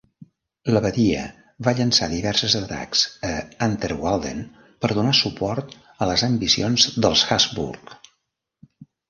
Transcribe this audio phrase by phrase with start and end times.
[0.75, 1.25] L'Abadia
[1.67, 3.31] va llançar diverses atacs a
[3.67, 4.41] Unterwalden
[4.87, 7.95] per donar suport a les ambicions dels Habsburg.